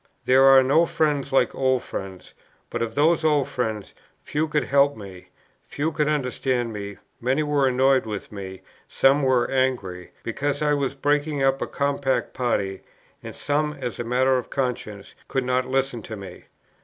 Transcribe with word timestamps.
There 0.25 0.45
are 0.45 0.63
no 0.63 0.87
friends 0.87 1.31
like 1.31 1.53
old 1.53 1.83
friends; 1.83 2.33
but 2.71 2.81
of 2.81 2.95
those 2.95 3.23
old 3.23 3.47
friends, 3.47 3.93
few 4.23 4.47
could 4.47 4.63
help 4.63 4.97
me, 4.97 5.27
few 5.67 5.91
could 5.91 6.07
understand 6.07 6.73
me, 6.73 6.97
many 7.19 7.43
were 7.43 7.67
annoyed 7.67 8.07
with 8.07 8.31
me, 8.31 8.63
some 8.87 9.21
were 9.21 9.47
angry, 9.51 10.09
because 10.23 10.63
I 10.63 10.73
was 10.73 10.95
breaking 10.95 11.43
up 11.43 11.61
a 11.61 11.67
compact 11.67 12.33
party, 12.33 12.81
and 13.21 13.35
some, 13.35 13.73
as 13.73 13.99
a 13.99 14.03
matter 14.03 14.39
of 14.39 14.49
conscience, 14.49 15.13
could 15.27 15.43
not 15.43 15.67
listen 15.69 16.01
to 16.01 16.15
me. 16.15 16.45